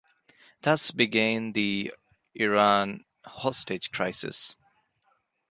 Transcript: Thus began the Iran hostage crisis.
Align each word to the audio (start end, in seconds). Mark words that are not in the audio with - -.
Thus 0.63 0.89
began 0.89 1.51
the 1.51 1.93
Iran 2.33 3.05
hostage 3.23 3.91
crisis. 3.91 4.55